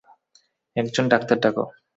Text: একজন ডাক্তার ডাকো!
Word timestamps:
একজন 0.75 1.05
ডাক্তার 1.13 1.37
ডাকো! 1.43 1.63